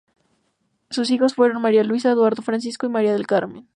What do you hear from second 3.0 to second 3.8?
del Carmen.